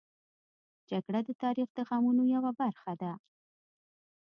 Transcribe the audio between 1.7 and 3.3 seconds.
د غمونو یوه برخه ده